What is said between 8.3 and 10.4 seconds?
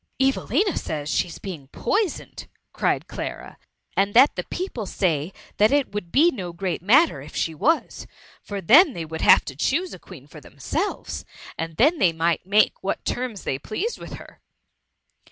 for then they would have to choose a Queen